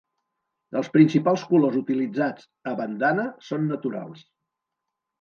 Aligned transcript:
Els 0.79 0.89
principals 0.95 1.43
colors 1.51 1.77
utilitzats 1.83 2.49
a 2.73 2.77
Bandhana 2.83 3.29
són 3.53 3.73
naturals. 3.77 4.29